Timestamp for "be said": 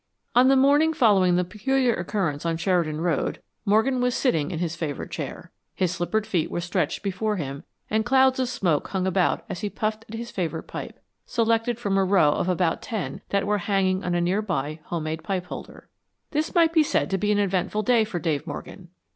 16.73-17.11